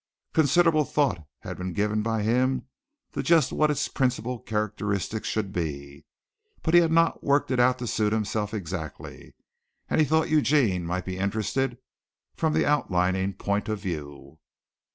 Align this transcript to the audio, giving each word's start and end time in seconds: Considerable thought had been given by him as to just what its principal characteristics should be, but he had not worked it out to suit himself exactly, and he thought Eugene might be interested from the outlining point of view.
Considerable 0.33 0.83
thought 0.83 1.27
had 1.41 1.59
been 1.59 1.73
given 1.73 2.01
by 2.01 2.23
him 2.23 2.63
as 3.11 3.13
to 3.13 3.21
just 3.21 3.51
what 3.53 3.69
its 3.69 3.87
principal 3.87 4.39
characteristics 4.39 5.27
should 5.27 5.53
be, 5.53 6.05
but 6.63 6.73
he 6.73 6.79
had 6.79 6.91
not 6.91 7.23
worked 7.23 7.51
it 7.51 7.59
out 7.59 7.77
to 7.77 7.85
suit 7.85 8.11
himself 8.11 8.51
exactly, 8.51 9.35
and 9.91 10.01
he 10.01 10.05
thought 10.07 10.27
Eugene 10.31 10.85
might 10.87 11.05
be 11.05 11.19
interested 11.19 11.77
from 12.35 12.53
the 12.53 12.65
outlining 12.65 13.33
point 13.33 13.69
of 13.69 13.79
view. 13.79 14.39